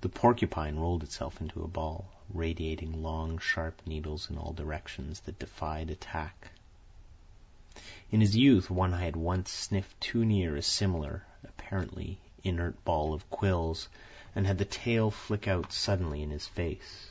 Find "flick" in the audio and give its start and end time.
15.10-15.46